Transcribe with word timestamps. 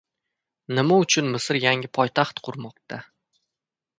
Nima 0.77 0.97
uchun 1.01 1.29
Misr 1.35 1.59
yangi 1.65 1.91
poytaxt 1.97 2.43
qurmoqda? 2.47 2.99